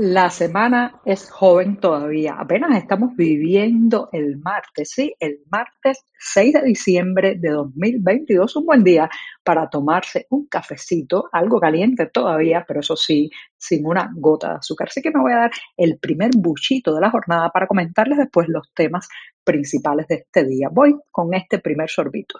La 0.00 0.30
semana 0.30 1.00
es 1.04 1.28
joven 1.28 1.80
todavía, 1.80 2.36
apenas 2.38 2.78
estamos 2.78 3.16
viviendo 3.16 4.08
el 4.12 4.38
martes, 4.38 4.92
sí, 4.92 5.12
el 5.18 5.40
martes 5.50 6.04
6 6.20 6.52
de 6.52 6.62
diciembre 6.62 7.34
de 7.36 7.50
2022, 7.50 8.54
un 8.54 8.66
buen 8.66 8.84
día 8.84 9.10
para 9.42 9.68
tomarse 9.68 10.28
un 10.30 10.46
cafecito, 10.46 11.28
algo 11.32 11.58
caliente 11.58 12.06
todavía, 12.06 12.64
pero 12.68 12.78
eso 12.78 12.94
sí, 12.94 13.28
sin 13.56 13.84
una 13.86 14.08
gota 14.14 14.50
de 14.50 14.58
azúcar. 14.58 14.86
Así 14.86 15.02
que 15.02 15.10
me 15.10 15.20
voy 15.20 15.32
a 15.32 15.38
dar 15.38 15.50
el 15.76 15.98
primer 15.98 16.30
buchito 16.36 16.94
de 16.94 17.00
la 17.00 17.10
jornada 17.10 17.50
para 17.50 17.66
comentarles 17.66 18.18
después 18.18 18.46
los 18.48 18.72
temas 18.72 19.08
principales 19.42 20.06
de 20.06 20.14
este 20.14 20.44
día. 20.44 20.68
Voy 20.70 20.94
con 21.10 21.34
este 21.34 21.58
primer 21.58 21.90
sorbito. 21.90 22.38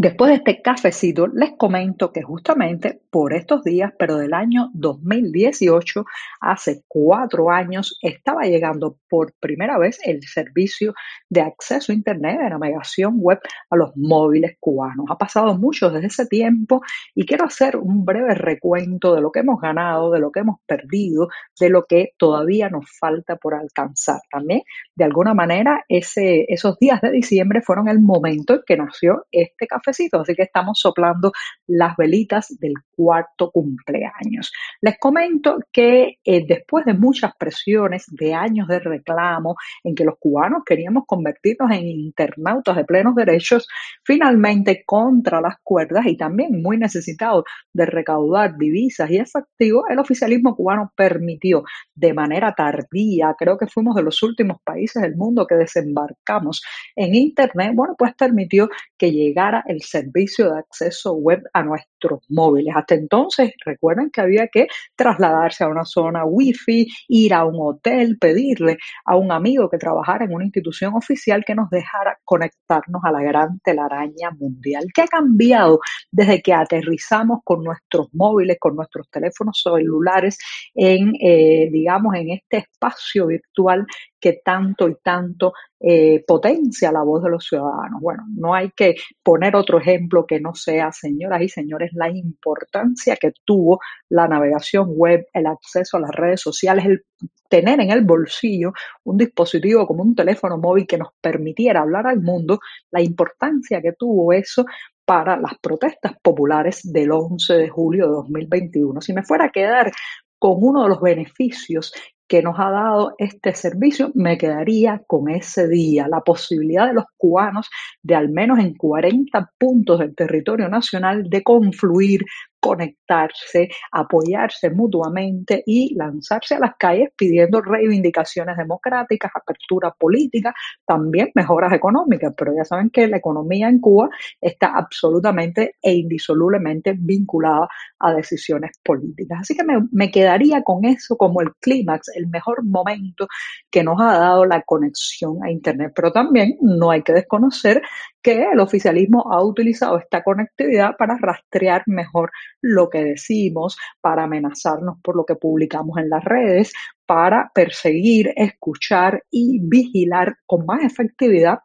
Después 0.00 0.28
de 0.28 0.36
este 0.36 0.62
cafecito, 0.62 1.26
les 1.26 1.56
comento 1.56 2.12
que 2.12 2.22
justamente 2.22 3.00
por 3.10 3.32
estos 3.34 3.64
días, 3.64 3.92
pero 3.98 4.16
del 4.16 4.32
año 4.32 4.70
2018, 4.74 6.04
hace 6.40 6.84
cuatro 6.86 7.50
años, 7.50 7.98
estaba 8.00 8.42
llegando 8.44 8.96
por 9.08 9.34
primera 9.40 9.76
vez 9.76 9.98
el 10.04 10.22
servicio 10.22 10.94
de 11.28 11.40
acceso 11.40 11.90
a 11.90 11.96
Internet 11.96 12.38
de 12.38 12.48
navegación 12.48 13.16
web 13.18 13.40
a 13.70 13.74
los 13.74 13.90
móviles 13.96 14.56
cubanos. 14.60 15.06
Ha 15.10 15.18
pasado 15.18 15.58
mucho 15.58 15.90
desde 15.90 16.06
ese 16.06 16.26
tiempo 16.26 16.80
y 17.12 17.26
quiero 17.26 17.46
hacer 17.46 17.76
un 17.76 18.04
breve 18.04 18.36
recuento 18.36 19.16
de 19.16 19.20
lo 19.20 19.32
que 19.32 19.40
hemos 19.40 19.60
ganado, 19.60 20.12
de 20.12 20.20
lo 20.20 20.30
que 20.30 20.40
hemos 20.40 20.60
perdido, 20.64 21.26
de 21.58 21.70
lo 21.70 21.86
que 21.86 22.12
todavía 22.16 22.68
nos 22.68 22.88
falta 23.00 23.34
por 23.34 23.56
alcanzar. 23.56 24.20
También, 24.30 24.62
de 24.94 25.04
alguna 25.04 25.34
manera, 25.34 25.84
esos 25.88 26.78
días 26.78 27.00
de 27.00 27.10
diciembre 27.10 27.62
fueron 27.62 27.88
el 27.88 27.98
momento 27.98 28.54
en 28.54 28.60
que 28.64 28.76
nació 28.76 29.26
este 29.32 29.66
café 29.66 29.87
así 29.88 30.34
que 30.34 30.42
estamos 30.42 30.78
soplando 30.80 31.32
las 31.66 31.96
velitas 31.96 32.48
del 32.58 32.74
cuarto 32.94 33.50
cumpleaños. 33.50 34.52
Les 34.80 34.98
comento 34.98 35.58
que 35.72 36.18
eh, 36.24 36.44
después 36.46 36.84
de 36.84 36.94
muchas 36.94 37.32
presiones, 37.38 38.04
de 38.08 38.34
años 38.34 38.68
de 38.68 38.80
reclamo, 38.80 39.56
en 39.84 39.94
que 39.94 40.04
los 40.04 40.14
cubanos 40.18 40.62
queríamos 40.64 41.04
convertirnos 41.06 41.70
en 41.70 41.86
internautas 41.86 42.76
de 42.76 42.84
plenos 42.84 43.14
derechos, 43.14 43.66
finalmente 44.04 44.82
contra 44.86 45.40
las 45.40 45.56
cuerdas 45.62 46.06
y 46.06 46.16
también 46.16 46.62
muy 46.62 46.78
necesitados 46.78 47.44
de 47.72 47.86
recaudar 47.86 48.56
divisas 48.56 49.10
y 49.10 49.18
efectivo, 49.18 49.84
el 49.88 49.98
oficialismo 49.98 50.54
cubano 50.56 50.92
permitió 50.96 51.62
de 51.94 52.12
manera 52.14 52.54
tardía, 52.54 53.34
creo 53.38 53.58
que 53.58 53.66
fuimos 53.66 53.94
de 53.94 54.02
los 54.02 54.22
últimos 54.22 54.58
países 54.64 55.02
del 55.02 55.16
mundo 55.16 55.46
que 55.46 55.54
desembarcamos 55.54 56.62
en 56.96 57.14
Internet, 57.14 57.72
bueno, 57.74 57.94
pues 57.96 58.14
permitió 58.14 58.68
que 58.96 59.12
llegara 59.12 59.64
el 59.68 59.82
servicio 59.82 60.50
de 60.50 60.58
acceso 60.58 61.12
web 61.12 61.42
a 61.52 61.62
nuestros 61.98 62.20
móviles. 62.28 62.74
Hasta 62.76 62.94
entonces, 62.94 63.52
recuerden 63.64 64.10
que 64.10 64.20
había 64.20 64.48
que 64.48 64.68
trasladarse 64.94 65.64
a 65.64 65.68
una 65.68 65.84
zona 65.84 66.24
wifi, 66.24 66.86
ir 67.08 67.34
a 67.34 67.44
un 67.44 67.56
hotel, 67.58 68.18
pedirle 68.18 68.78
a 69.04 69.16
un 69.16 69.32
amigo 69.32 69.68
que 69.68 69.78
trabajara 69.78 70.24
en 70.24 70.34
una 70.34 70.44
institución 70.44 70.94
oficial 70.94 71.44
que 71.44 71.54
nos 71.54 71.70
dejara 71.70 72.18
conectarnos 72.24 73.02
a 73.04 73.12
la 73.12 73.22
gran 73.22 73.58
telaraña 73.60 74.30
mundial. 74.38 74.84
¿Qué 74.94 75.02
ha 75.02 75.06
cambiado 75.06 75.80
desde 76.10 76.40
que 76.42 76.54
aterrizamos 76.54 77.40
con 77.44 77.64
nuestros 77.64 78.08
móviles, 78.12 78.58
con 78.60 78.76
nuestros 78.76 79.08
teléfonos 79.10 79.60
celulares 79.62 80.38
en, 80.74 81.12
eh, 81.20 81.68
digamos, 81.70 82.14
en 82.14 82.30
este 82.30 82.58
espacio 82.58 83.26
virtual 83.26 83.86
que 84.20 84.40
tanto 84.44 84.88
y 84.88 84.96
tanto 85.02 85.52
eh, 85.80 86.24
potencia 86.26 86.90
la 86.90 87.02
voz 87.02 87.22
de 87.22 87.30
los 87.30 87.44
ciudadanos. 87.44 88.00
Bueno, 88.00 88.24
no 88.28 88.54
hay 88.54 88.70
que 88.72 88.96
poner 89.22 89.54
otro 89.54 89.78
ejemplo 89.78 90.26
que 90.26 90.40
no 90.40 90.54
sea, 90.54 90.90
señoras 90.92 91.42
y 91.42 91.48
señores, 91.48 91.87
la 91.92 92.10
importancia 92.10 93.16
que 93.16 93.32
tuvo 93.44 93.80
la 94.08 94.28
navegación 94.28 94.88
web, 94.94 95.26
el 95.32 95.46
acceso 95.46 95.96
a 95.96 96.00
las 96.00 96.10
redes 96.10 96.40
sociales, 96.40 96.86
el 96.86 97.04
tener 97.48 97.80
en 97.80 97.90
el 97.90 98.04
bolsillo 98.04 98.72
un 99.04 99.16
dispositivo 99.16 99.86
como 99.86 100.02
un 100.02 100.14
teléfono 100.14 100.58
móvil 100.58 100.86
que 100.86 100.98
nos 100.98 101.08
permitiera 101.20 101.80
hablar 101.80 102.06
al 102.06 102.20
mundo, 102.20 102.60
la 102.90 103.02
importancia 103.02 103.80
que 103.80 103.92
tuvo 103.92 104.32
eso 104.32 104.66
para 105.04 105.38
las 105.38 105.58
protestas 105.58 106.12
populares 106.22 106.80
del 106.84 107.10
11 107.12 107.54
de 107.54 107.68
julio 107.68 108.06
de 108.06 108.12
2021. 108.12 109.00
Si 109.00 109.12
me 109.14 109.22
fuera 109.22 109.46
a 109.46 109.50
quedar 109.50 109.90
con 110.38 110.56
uno 110.60 110.82
de 110.82 110.90
los 110.90 111.00
beneficios 111.00 111.92
que 112.28 112.42
nos 112.42 112.58
ha 112.58 112.70
dado 112.70 113.14
este 113.18 113.54
servicio, 113.54 114.12
me 114.14 114.36
quedaría 114.36 115.02
con 115.06 115.30
ese 115.30 115.66
día, 115.66 116.06
la 116.08 116.20
posibilidad 116.20 116.86
de 116.86 116.94
los 116.94 117.04
cubanos 117.16 117.70
de 118.02 118.14
al 118.14 118.28
menos 118.28 118.58
en 118.58 118.74
40 118.74 119.52
puntos 119.58 119.98
del 120.00 120.14
territorio 120.14 120.68
nacional 120.68 121.24
de 121.28 121.42
confluir 121.42 122.24
conectarse, 122.60 123.68
apoyarse 123.92 124.70
mutuamente 124.70 125.62
y 125.66 125.94
lanzarse 125.94 126.56
a 126.56 126.60
las 126.60 126.76
calles 126.78 127.10
pidiendo 127.16 127.60
reivindicaciones 127.60 128.56
democráticas, 128.56 129.30
apertura 129.34 129.90
política, 129.92 130.54
también 130.86 131.30
mejoras 131.34 131.72
económicas. 131.72 132.34
Pero 132.36 132.52
ya 132.56 132.64
saben 132.64 132.90
que 132.90 133.06
la 133.06 133.18
economía 133.18 133.68
en 133.68 133.80
Cuba 133.80 134.08
está 134.40 134.76
absolutamente 134.76 135.76
e 135.82 135.94
indisolublemente 135.94 136.94
vinculada 136.98 137.68
a 138.00 138.12
decisiones 138.12 138.72
políticas. 138.82 139.40
Así 139.40 139.56
que 139.56 139.64
me, 139.64 139.86
me 139.92 140.10
quedaría 140.10 140.62
con 140.62 140.84
eso 140.84 141.16
como 141.16 141.40
el 141.40 141.52
clímax, 141.60 142.08
el 142.14 142.28
mejor 142.28 142.64
momento 142.64 143.28
que 143.70 143.82
nos 143.82 144.00
ha 144.00 144.18
dado 144.18 144.44
la 144.44 144.62
conexión 144.62 145.42
a 145.44 145.50
Internet. 145.50 145.92
Pero 145.94 146.12
también 146.12 146.56
no 146.60 146.90
hay 146.90 147.02
que 147.02 147.12
desconocer 147.12 147.82
que 148.22 148.44
el 148.52 148.60
oficialismo 148.60 149.32
ha 149.32 149.42
utilizado 149.44 149.98
esta 149.98 150.22
conectividad 150.22 150.96
para 150.96 151.16
rastrear 151.18 151.82
mejor 151.86 152.30
lo 152.60 152.88
que 152.90 153.04
decimos, 153.04 153.76
para 154.00 154.24
amenazarnos 154.24 154.98
por 155.02 155.16
lo 155.16 155.24
que 155.24 155.36
publicamos 155.36 155.98
en 155.98 156.10
las 156.10 156.24
redes, 156.24 156.72
para 157.06 157.50
perseguir, 157.54 158.32
escuchar 158.36 159.24
y 159.30 159.60
vigilar 159.62 160.36
con 160.46 160.66
más 160.66 160.82
efectividad 160.82 161.60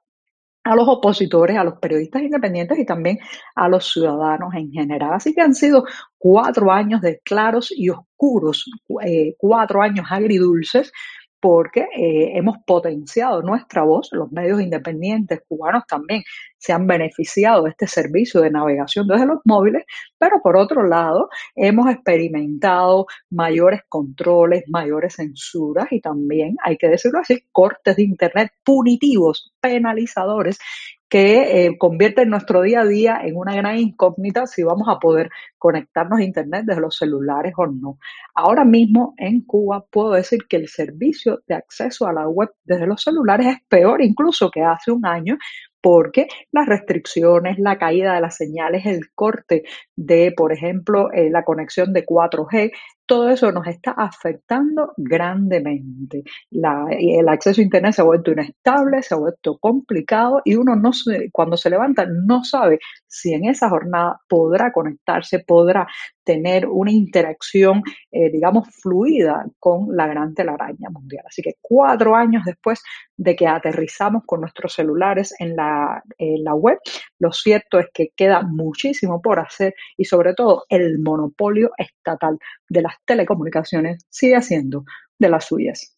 a 0.63 0.75
los 0.75 0.87
opositores, 0.87 1.57
a 1.57 1.63
los 1.63 1.77
periodistas 1.79 2.21
independientes 2.21 2.79
y 2.79 2.85
también 2.85 3.19
a 3.55 3.67
los 3.67 3.91
ciudadanos 3.91 4.53
en 4.53 4.71
general. 4.71 5.13
Así 5.13 5.33
que 5.33 5.41
han 5.41 5.55
sido 5.55 5.83
cuatro 6.17 6.71
años 6.71 7.01
de 7.01 7.19
claros 7.19 7.73
y 7.75 7.89
oscuros, 7.89 8.65
eh, 9.05 9.35
cuatro 9.37 9.81
años 9.81 10.05
agridulces, 10.09 10.93
porque 11.43 11.81
eh, 11.93 12.37
hemos 12.37 12.55
potenciado 12.65 13.41
nuestra 13.41 13.83
voz, 13.83 14.07
los 14.13 14.31
medios 14.31 14.61
independientes 14.61 15.41
cubanos 15.45 15.83
también 15.85 16.23
se 16.57 16.71
han 16.71 16.87
beneficiado 16.87 17.63
de 17.63 17.71
este 17.71 17.85
servicio 17.85 18.39
de 18.39 18.49
navegación 18.49 19.05
desde 19.09 19.25
los 19.25 19.39
móviles, 19.43 19.83
pero 20.17 20.39
por 20.41 20.55
otro 20.55 20.87
lado 20.87 21.27
hemos 21.53 21.91
experimentado 21.91 23.07
mayores 23.29 23.81
controles, 23.89 24.63
mayores 24.69 25.15
censuras 25.15 25.87
y 25.91 25.99
también, 25.99 26.55
hay 26.63 26.77
que 26.77 26.87
decirlo 26.87 27.19
así, 27.19 27.43
cortes 27.51 27.97
de 27.97 28.03
Internet 28.03 28.53
punitivos, 28.63 29.53
penalizadores 29.59 30.59
que 31.13 31.67
eh, 31.67 31.77
convierten 31.77 32.31
nuestro 32.31 32.63
día 32.63 32.81
a 32.81 32.85
día 32.87 33.21
en 33.23 33.37
una 33.37 33.53
gran 33.53 33.77
incógnita 33.77 34.47
si 34.47 34.63
vamos 34.63 34.87
a 34.89 34.97
poder 34.97 35.29
conectarnos 35.59 36.17
a 36.17 36.23
Internet 36.23 36.63
desde 36.65 36.81
los 36.81 36.97
celulares 36.97 37.53
o 37.55 37.67
no. 37.67 37.99
Ahora 38.33 38.65
mismo 38.65 39.13
en 39.17 39.41
Cuba 39.41 39.85
puedo 39.91 40.13
decir 40.13 40.47
que 40.49 40.57
el 40.57 40.67
servicio 40.69 41.43
de 41.45 41.53
acceso 41.53 42.07
a 42.07 42.13
la 42.13 42.27
web 42.27 42.49
desde 42.63 42.87
los 42.87 43.03
celulares 43.03 43.45
es 43.45 43.57
peor 43.69 44.01
incluso 44.01 44.49
que 44.49 44.63
hace 44.63 44.89
un 44.89 45.05
año 45.05 45.37
porque 45.83 46.29
las 46.51 46.65
restricciones, 46.65 47.59
la 47.59 47.77
caída 47.77 48.15
de 48.15 48.21
las 48.21 48.35
señales, 48.35 48.87
el 48.87 49.11
corte 49.13 49.65
de, 49.95 50.33
por 50.35 50.51
ejemplo, 50.51 51.11
eh, 51.11 51.29
la 51.29 51.43
conexión 51.43 51.93
de 51.93 52.05
4G, 52.05 52.71
todo 53.05 53.29
eso 53.29 53.51
nos 53.51 53.67
está 53.67 53.91
afectando 53.91 54.93
grandemente. 54.97 56.23
el 56.51 57.27
acceso 57.29 57.59
a 57.61 57.63
Internet 57.63 57.93
se 57.93 58.01
ha 58.01 58.05
vuelto 58.05 58.31
inestable, 58.31 59.03
se 59.03 59.13
ha 59.13 59.17
vuelto 59.17 59.57
complicado 59.59 60.41
y 60.45 60.55
uno 60.55 60.75
no 60.75 60.91
cuando 61.31 61.57
se 61.57 61.69
levanta 61.69 62.05
no 62.05 62.43
sabe 62.43 62.79
si 63.07 63.33
en 63.33 63.45
esa 63.45 63.69
jornada 63.69 64.21
podrá 64.27 64.71
conectarse, 64.71 65.39
podrá 65.39 65.87
tener 66.23 66.65
una 66.67 66.91
interacción, 66.91 67.83
eh, 68.11 68.31
digamos, 68.31 68.69
fluida 68.81 69.45
con 69.59 69.95
la 69.95 70.07
gran 70.07 70.33
telaraña 70.33 70.89
mundial. 70.89 71.25
Así 71.27 71.41
que 71.41 71.55
cuatro 71.61 72.15
años 72.15 72.43
después 72.45 72.81
de 73.17 73.35
que 73.35 73.47
aterrizamos 73.47 74.23
con 74.25 74.41
nuestros 74.41 74.73
celulares 74.73 75.33
en 75.39 75.55
la, 75.55 76.01
en 76.17 76.43
la 76.43 76.55
web, 76.55 76.79
lo 77.23 77.31
cierto 77.31 77.79
es 77.79 77.87
que 77.93 78.09
queda 78.15 78.41
muchísimo 78.41 79.21
por 79.21 79.39
hacer 79.39 79.73
y 79.95 80.03
sobre 80.03 80.33
todo 80.33 80.65
el 80.67 80.99
monopolio 80.99 81.71
estatal 81.77 82.37
de 82.67 82.81
las 82.81 82.95
telecomunicaciones 83.05 84.05
sigue 84.09 84.41
siendo 84.41 84.83
de 85.17 85.29
las 85.29 85.45
suyas. 85.45 85.95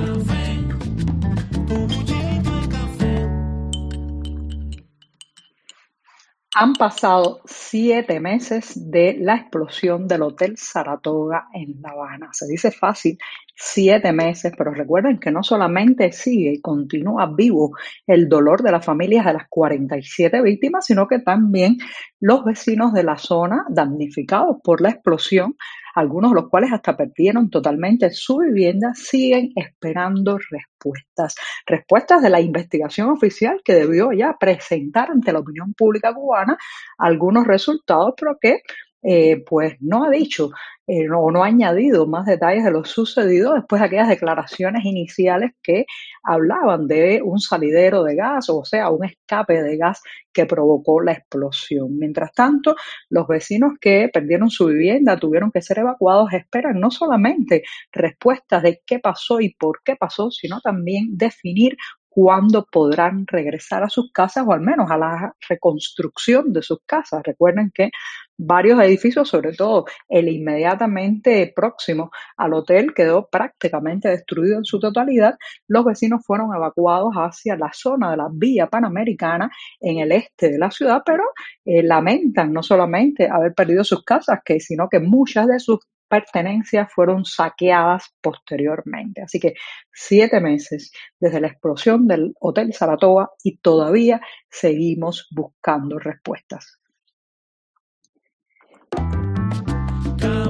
Han 6.56 6.74
pasado 6.74 7.42
siete 7.46 8.20
meses 8.20 8.74
de 8.92 9.18
la 9.20 9.36
explosión 9.38 10.08
del 10.08 10.22
Hotel 10.22 10.56
Saratoga 10.56 11.48
en 11.52 11.82
La 11.82 11.90
Habana. 11.90 12.30
Se 12.32 12.46
dice 12.46 12.72
fácil, 12.72 13.18
siete 13.56 14.12
meses, 14.12 14.54
pero 14.58 14.74
recuerden 14.74 15.20
que 15.20 15.32
no 15.32 15.44
solamente 15.44 16.12
sigue 16.12 16.54
y 16.54 16.62
continúa 16.62 17.34
vivo 17.36 17.76
el 18.08 18.28
dolor 18.28 18.64
de 18.64 18.72
las 18.72 18.86
familias 18.86 19.26
de 19.26 19.34
las 19.34 19.48
47 19.50 20.42
víctimas, 20.42 20.86
sino 20.86 21.08
que 21.08 21.20
también 21.20 21.78
los 22.20 22.44
vecinos 22.44 22.94
de 22.94 23.04
la 23.04 23.18
zona 23.18 23.66
damnificados 23.70 24.58
por 24.64 24.82
la 24.82 24.90
explosión 24.90 25.56
algunos 25.94 26.32
de 26.32 26.42
los 26.42 26.50
cuales 26.50 26.72
hasta 26.74 26.98
perdieron 26.98 27.50
totalmente 27.50 28.10
su 28.12 28.38
vivienda, 28.38 28.94
siguen 28.96 29.52
esperando 29.56 30.38
respuestas. 30.38 31.36
Respuestas 31.66 32.22
de 32.22 32.30
la 32.30 32.42
investigación 32.42 33.10
oficial 33.10 33.62
que 33.64 33.74
debió 33.74 34.12
ya 34.12 34.36
presentar 34.40 35.12
ante 35.12 35.32
la 35.32 35.40
opinión 35.40 35.74
pública 35.74 36.14
cubana 36.14 36.58
algunos 36.98 37.46
resultados, 37.46 38.14
pero 38.20 38.38
que 38.42 38.62
eh, 39.04 39.44
pues 39.46 39.76
no 39.82 40.06
ha 40.06 40.10
dicho 40.10 40.52
eh, 40.88 41.10
o 41.10 41.32
no 41.32 41.44
ha 41.44 41.48
añadido 41.48 42.08
más 42.08 42.26
detalles 42.26 42.64
de 42.64 42.72
lo 42.72 42.84
sucedido 42.84 43.54
después 43.54 43.82
de 43.82 43.88
aquellas 43.88 44.10
declaraciones 44.10 44.84
iniciales 44.86 45.52
que 45.62 45.86
hablaban 46.24 46.88
de 46.88 47.22
un 47.24 47.40
salidero 47.40 48.04
de 48.04 48.16
gas, 48.16 48.50
o 48.50 48.66
sea, 48.66 48.90
un 48.90 49.06
escape 49.06 49.62
de 49.62 49.78
gas 49.78 50.02
que 50.34 50.46
provocó 50.46 51.02
la 51.02 51.14
explosión. 51.14 51.98
Mientras 51.98 52.34
tanto, 52.34 52.76
los 53.10 53.28
vecinos 53.28 53.74
que 53.80 54.10
perdieron 54.12 54.50
su 54.50 54.68
vivienda, 54.68 55.18
tuvieron 55.18 55.52
que 55.52 55.62
ser 55.62 55.80
evacuados, 55.80 56.34
esperan 56.34 56.80
no 56.80 56.92
solamente 56.92 57.64
respuestas 57.92 58.64
de 58.64 58.82
qué 58.86 59.00
pasó 59.00 59.40
y 59.40 59.54
por 59.54 59.82
qué 59.84 59.96
pasó, 59.96 60.32
sino 60.32 60.60
también 60.62 61.18
definir 61.18 61.78
cuándo 62.14 62.68
podrán 62.72 63.26
regresar 63.26 63.84
a 63.84 63.90
sus 63.90 64.12
casas 64.12 64.46
o 64.48 64.54
al 64.54 64.62
menos 64.62 64.92
a 64.92 64.98
la 64.98 65.34
reconstrucción 65.50 66.54
de 66.54 66.62
sus 66.62 66.78
casas. 66.86 67.24
Recuerden 67.24 67.72
que 67.74 67.90
varios 68.38 68.80
edificios, 68.82 69.30
sobre 69.30 69.54
todo 69.54 69.86
el 70.08 70.30
inmediatamente 70.30 71.52
próximo 71.56 72.12
al 72.38 72.54
hotel, 72.54 72.94
quedó 72.94 73.28
prácticamente 73.28 74.10
destruido 74.10 74.58
en 74.58 74.64
su 74.64 74.80
totalidad. 74.80 75.38
Los 75.68 75.86
vecinos 75.86 76.22
fueron 76.24 76.54
evacuados 76.56 77.14
hacia 77.16 77.56
la 77.56 77.72
zona 77.74 78.12
de 78.12 78.18
la 78.18 78.28
vía 78.32 78.68
panamericana 78.68 79.50
en 79.80 79.98
el 79.98 80.12
este 80.12 80.52
de 80.52 80.60
la 80.60 80.70
ciudad, 80.70 81.02
pero 81.04 81.24
eh, 81.66 81.82
lamentan 81.82 82.54
no 82.54 82.62
solamente 82.62 83.28
haber 83.28 83.56
perdido 83.56 83.84
sus 83.84 84.04
casas, 84.04 84.42
que, 84.46 84.60
sino 84.60 84.88
que 84.88 85.00
muchas 85.00 85.48
de 85.48 85.60
sus 85.60 85.80
pertenencias 86.14 86.94
fueron 86.94 87.26
saqueadas 87.26 88.14
posteriormente. 88.22 89.24
Así 89.24 89.40
que 89.40 89.56
siete 89.92 90.40
meses 90.40 90.92
desde 91.20 91.42
la 91.42 91.48
explosión 91.48 92.08
del 92.08 92.36
Hotel 92.40 92.72
Saratoga 92.72 93.32
y 93.44 93.58
todavía 93.58 94.22
seguimos 94.48 95.28
buscando 95.32 95.98
respuestas. 95.98 96.83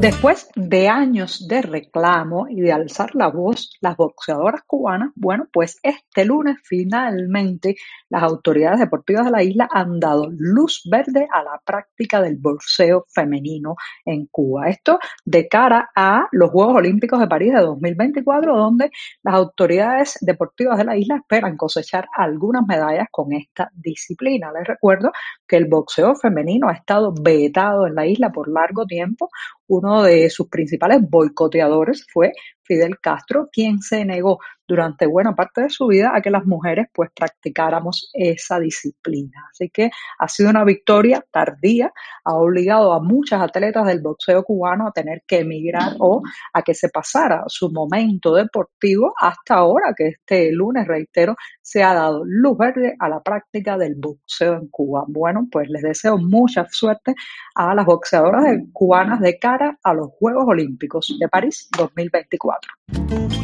Después 0.04 0.50
de 0.58 0.90
años 0.90 1.48
de 1.48 1.62
reclamo 1.62 2.48
y 2.50 2.60
de 2.60 2.74
alzar 2.74 3.16
la 3.16 3.30
voz, 3.30 3.78
las 3.80 3.96
boxeadoras 3.96 4.64
cubanas, 4.68 5.12
bueno, 5.16 5.48
pues 5.54 5.80
este 5.82 6.26
lunes 6.26 6.58
finalmente 6.62 7.78
las 8.10 8.22
autoridades 8.22 8.82
deportivas 8.82 9.24
de 9.24 9.32
la 9.32 9.44
isla 9.44 9.70
han 9.72 10.02
dado 10.02 10.30
luz 10.30 10.82
verde 10.92 11.26
a 11.32 11.42
la 11.42 11.62
práctica 11.66 12.22
del 12.22 12.36
boxeo 12.36 13.06
femenino 13.16 13.78
en 14.04 14.26
Cuba. 14.26 14.68
Esto 14.68 15.00
de 15.24 15.48
cara 15.48 15.90
a 15.96 16.28
los 16.34 16.50
Juegos 16.50 16.76
Olímpicos 16.76 17.22
de 17.22 17.28
París 17.28 17.54
de 17.54 17.62
2024, 17.62 18.58
donde 18.58 18.92
las 19.24 19.36
autoridades 19.36 20.18
deportivas 20.20 20.80
de 20.80 20.84
la 20.84 20.98
isla 20.98 21.16
esperan 21.16 21.56
cosechar 21.56 22.10
algunas 22.14 22.68
medallas 22.68 23.08
con 23.10 23.32
esta 23.32 23.72
disciplina. 23.74 24.52
Les 24.52 24.68
recuerdo 24.68 25.14
que 25.48 25.56
el 25.56 25.70
boxeo 25.70 26.14
femenino 26.16 26.68
ha 26.68 26.74
estado 26.74 27.14
vetado 27.14 27.88
en 27.88 27.96
la 27.96 28.06
isla 28.06 28.34
por 28.34 28.50
largo 28.50 28.86
tiempo 28.86 29.30
uno 29.74 30.04
de 30.04 30.30
sus 30.30 30.48
principales 30.50 31.00
boicoteadores 31.02 32.06
fue 32.12 32.34
Fidel 32.62 33.00
Castro, 33.00 33.50
quien 33.52 33.82
se 33.82 34.06
negó 34.06 34.40
durante 34.68 35.06
buena 35.06 35.36
parte 35.36 35.62
de 35.62 35.70
su 35.70 35.88
vida 35.88 36.12
a 36.16 36.22
que 36.22 36.30
las 36.30 36.46
mujeres 36.46 36.88
pues 36.94 37.10
practicáramos 37.14 38.10
esa 38.14 38.60
disciplina. 38.60 39.48
Así 39.52 39.70
que 39.70 39.92
ha 40.20 40.28
sido 40.28 40.50
una 40.50 40.64
victoria 40.64 41.24
tardía, 41.32 41.92
ha 42.24 42.34
obligado 42.36 42.94
a 42.94 43.02
muchas 43.02 43.42
atletas 43.42 43.86
del 43.86 44.02
boxeo 44.02 44.44
cubano 44.44 44.88
a 44.88 44.92
tener 44.92 45.24
que 45.28 45.40
emigrar 45.40 45.96
o 46.00 46.22
a 46.54 46.62
que 46.62 46.74
se 46.74 46.90
pasara 46.90 47.44
su 47.48 47.72
momento 47.72 48.34
deportivo 48.34 49.14
hasta 49.20 49.56
ahora 49.56 49.94
que 49.96 50.10
este 50.10 50.52
lunes, 50.52 50.88
reitero, 50.88 51.36
se 51.62 51.84
ha 51.84 51.94
dado 51.94 52.24
luz 52.26 52.58
verde 52.58 52.96
a 53.00 53.10
la 53.10 53.22
práctica 53.22 53.78
del 53.78 53.96
boxeo 53.96 54.54
en 54.54 54.68
Cuba. 54.68 55.06
Bueno, 55.08 55.48
pues 55.52 55.70
les 55.70 55.82
deseo 55.82 56.18
mucha 56.18 56.66
suerte 56.70 57.16
a 57.56 57.74
las 57.76 57.86
boxeadoras 57.86 58.44
cubanas 58.72 59.20
de 59.20 59.38
cara 59.40 59.78
a 59.84 59.94
los 59.94 60.10
Juegos 60.20 60.46
Olímpicos 60.48 61.16
de 61.20 61.28
París 61.28 61.70
2024. 61.78 63.43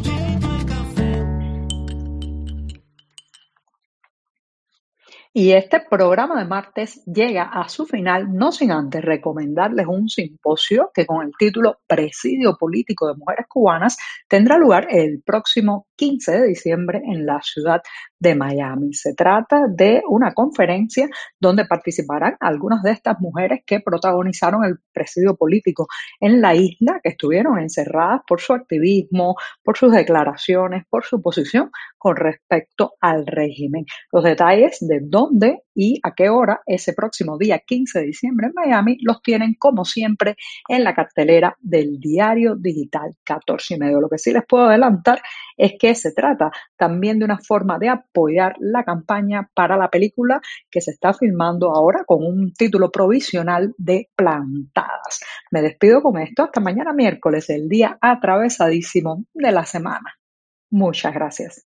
Y 5.39 5.53
este 5.53 5.79
programa 5.79 6.37
de 6.37 6.45
martes 6.45 7.01
llega 7.05 7.43
a 7.43 7.69
su 7.69 7.85
final, 7.85 8.27
no 8.33 8.51
sin 8.51 8.73
antes 8.73 9.01
recomendarles 9.01 9.87
un 9.87 10.09
simposio 10.09 10.91
que 10.93 11.05
con 11.05 11.25
el 11.25 11.31
título 11.39 11.79
Presidio 11.87 12.57
Político 12.59 13.07
de 13.07 13.15
Mujeres 13.15 13.45
Cubanas 13.47 13.95
tendrá 14.27 14.57
lugar 14.57 14.87
el 14.89 15.21
próximo 15.25 15.87
15 15.95 16.41
de 16.41 16.47
diciembre 16.47 17.01
en 17.05 17.25
la 17.25 17.39
ciudad 17.41 17.81
de 18.19 18.35
Miami. 18.35 18.93
Se 18.93 19.13
trata 19.13 19.67
de 19.69 20.01
una 20.09 20.33
conferencia 20.33 21.07
donde 21.39 21.63
participarán 21.63 22.35
algunas 22.41 22.83
de 22.83 22.91
estas 22.91 23.17
mujeres 23.21 23.61
que 23.65 23.79
protagonizaron 23.79 24.65
el 24.65 24.79
presidio 24.91 25.37
político 25.37 25.87
en 26.19 26.41
la 26.41 26.53
isla, 26.53 26.99
que 27.01 27.11
estuvieron 27.11 27.59
encerradas 27.59 28.23
por 28.27 28.41
su 28.41 28.51
activismo, 28.51 29.37
por 29.63 29.77
sus 29.77 29.93
declaraciones, 29.93 30.83
por 30.89 31.05
su 31.05 31.21
posición 31.21 31.71
con 31.97 32.17
respecto 32.17 32.93
al 32.99 33.25
régimen. 33.25 33.85
Los 34.11 34.25
detalles 34.25 34.77
de 34.81 34.99
dónde 35.01 35.28
y 35.73 35.99
a 36.03 36.13
qué 36.13 36.29
hora 36.29 36.61
ese 36.65 36.93
próximo 36.93 37.37
día 37.37 37.59
15 37.59 37.99
de 37.99 38.05
diciembre 38.05 38.47
en 38.47 38.53
Miami 38.53 38.97
los 39.01 39.21
tienen 39.21 39.55
como 39.57 39.85
siempre 39.85 40.35
en 40.67 40.83
la 40.83 40.93
cartelera 40.93 41.55
del 41.59 41.99
diario 41.99 42.55
digital 42.55 43.15
14 43.23 43.75
y 43.75 43.77
medio. 43.77 44.01
Lo 44.01 44.09
que 44.09 44.17
sí 44.17 44.31
les 44.31 44.45
puedo 44.47 44.65
adelantar 44.65 45.21
es 45.57 45.73
que 45.79 45.95
se 45.95 46.13
trata 46.13 46.51
también 46.77 47.19
de 47.19 47.25
una 47.25 47.37
forma 47.37 47.77
de 47.79 47.89
apoyar 47.89 48.55
la 48.59 48.83
campaña 48.83 49.49
para 49.53 49.77
la 49.77 49.89
película 49.89 50.41
que 50.69 50.81
se 50.81 50.91
está 50.91 51.13
filmando 51.13 51.71
ahora 51.71 52.03
con 52.05 52.25
un 52.25 52.53
título 52.53 52.91
provisional 52.91 53.73
de 53.77 54.09
Plantadas. 54.15 55.21
Me 55.51 55.61
despido 55.61 56.01
con 56.01 56.17
esto 56.17 56.43
hasta 56.43 56.61
mañana 56.61 56.93
miércoles, 56.93 57.49
el 57.49 57.69
día 57.69 57.97
atravesadísimo 58.01 59.25
de 59.33 59.51
la 59.51 59.65
semana. 59.65 60.15
Muchas 60.71 61.13
gracias. 61.13 61.65